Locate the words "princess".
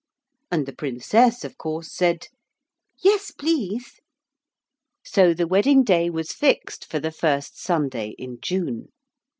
0.73-1.43